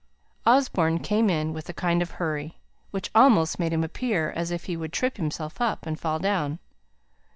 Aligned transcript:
Osborne 0.47 0.97
came 0.97 1.29
in, 1.29 1.53
with 1.53 1.69
a 1.69 1.73
kind 1.73 2.01
of 2.01 2.09
hurry, 2.13 2.57
which 2.89 3.11
almost 3.13 3.59
made 3.59 3.71
him 3.71 3.83
appear 3.83 4.31
as 4.31 4.49
if 4.49 4.65
he 4.65 4.75
would 4.75 4.91
trip 4.91 5.17
himself 5.17 5.61
up, 5.61 5.85
and 5.85 5.99
fall 5.99 6.17
down. 6.17 6.57